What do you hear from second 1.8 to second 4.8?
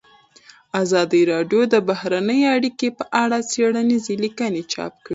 بهرنۍ اړیکې په اړه څېړنیزې لیکنې